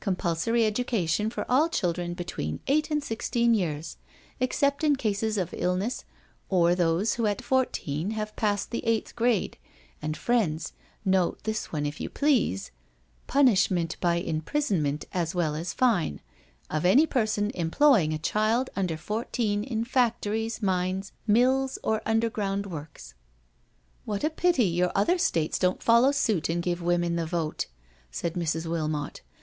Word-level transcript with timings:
Compulsory 0.00 0.64
education 0.64 1.28
for 1.28 1.44
all 1.46 1.68
children 1.68 2.14
between 2.14 2.58
eight 2.68 2.88
CANTERBURY 2.88 3.02
TALES 3.16 3.18
109 3.34 3.48
and 3.52 3.52
sixteen 3.52 3.52
years, 3.52 3.96
except 4.40 4.82
in 4.82 4.96
cases 4.96 5.36
of 5.36 5.52
illness 5.54 6.06
or 6.48 6.74
those 6.74 7.16
who 7.20 7.26
at 7.26 7.42
fourteen 7.42 8.12
have 8.12 8.34
passed 8.34 8.70
the 8.70 8.82
8th 8.86 9.14
grade, 9.14 9.58
and, 10.00 10.16
friends, 10.16 10.72
note 11.04 11.42
this 11.44 11.70
one 11.70 11.84
if 11.84 12.00
you 12.00 12.08
please, 12.08 12.70
punishment 13.26 13.98
by 14.00 14.14
imprison' 14.14 14.80
ment 14.80 15.04
as 15.12 15.34
well 15.34 15.54
as 15.54 15.74
fine, 15.74 16.22
of 16.70 16.86
any 16.86 17.06
person 17.06 17.50
employing 17.54 18.14
a 18.14 18.18
child 18.18 18.70
under 18.74 18.96
fourteen 18.96 19.62
in 19.62 19.84
factories, 19.84 20.62
mines, 20.62 21.12
mills, 21.26 21.76
or 21.84 22.00
under 22.06 22.30
ground 22.30 22.64
works.*'" 22.64 23.12
What 24.06 24.24
a 24.24 24.30
pity 24.30 24.64
your 24.64 24.92
other 24.94 25.18
States 25.18 25.58
don't 25.58 25.82
follow 25.82 26.10
suit 26.10 26.48
and 26.48 26.62
give 26.62 26.80
women 26.80 27.16
the 27.16 27.26
vote," 27.26 27.66
said 28.10 28.32
Mrs. 28.32 28.64
Wilmot. 28.64 29.20